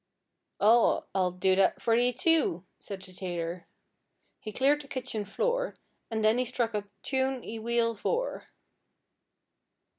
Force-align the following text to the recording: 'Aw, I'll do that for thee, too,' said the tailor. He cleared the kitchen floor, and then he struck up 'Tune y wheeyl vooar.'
'Aw, 0.59 1.01
I'll 1.13 1.29
do 1.29 1.55
that 1.57 1.79
for 1.79 1.95
thee, 1.95 2.11
too,' 2.11 2.65
said 2.79 3.03
the 3.03 3.13
tailor. 3.13 3.67
He 4.39 4.51
cleared 4.51 4.81
the 4.81 4.87
kitchen 4.87 5.25
floor, 5.25 5.75
and 6.09 6.25
then 6.25 6.39
he 6.39 6.45
struck 6.45 6.73
up 6.73 6.85
'Tune 7.03 7.41
y 7.43 7.59
wheeyl 7.59 7.93
vooar.' 7.93 8.47